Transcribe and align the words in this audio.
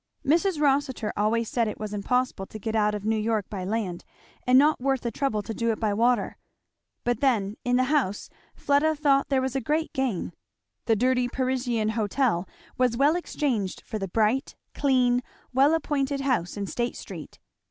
Mrs. 0.25 0.59
Rossitur 0.59 1.13
always 1.15 1.47
said 1.47 1.67
it 1.67 1.79
was 1.79 1.93
impossible 1.93 2.47
to 2.47 2.57
get 2.57 2.75
out 2.75 2.95
of 2.95 3.05
New 3.05 3.15
York 3.19 3.47
by 3.51 3.63
land, 3.63 4.03
and 4.47 4.57
not 4.57 4.81
worth 4.81 5.01
the 5.01 5.11
trouble 5.11 5.43
to 5.43 5.53
do 5.53 5.69
it 5.69 5.79
by 5.79 5.93
water. 5.93 6.37
But 7.03 7.19
then 7.19 7.55
in 7.63 7.75
the 7.75 7.83
house 7.83 8.27
Fleda 8.55 8.95
thought 8.95 9.29
there 9.29 9.43
was 9.43 9.55
a 9.55 9.61
great 9.61 9.93
gain. 9.93 10.33
The 10.85 10.95
dirty 10.95 11.27
Parisian 11.27 11.89
Hotel 11.89 12.49
was 12.79 12.97
well 12.97 13.15
exchanged 13.15 13.81
for 13.85 13.99
the 13.99 14.07
bright, 14.07 14.55
clean, 14.73 15.21
well 15.53 15.71
appointed 15.75 16.21
house 16.21 16.57
in 16.57 16.65
State 16.65 16.95
street. 16.95 17.37